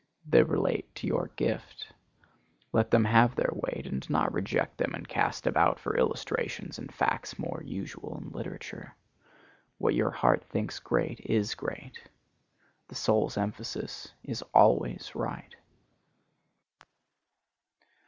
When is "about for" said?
5.45-5.95